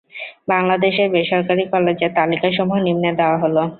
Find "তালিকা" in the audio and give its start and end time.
2.15-2.47